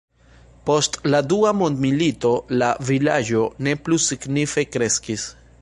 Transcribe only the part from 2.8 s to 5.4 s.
vilaĝo ne plu signife kreskis.